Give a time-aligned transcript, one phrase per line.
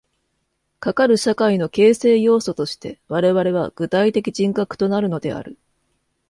[0.79, 5.59] かかる社会の形成要素として我々は具体的人格となるのである。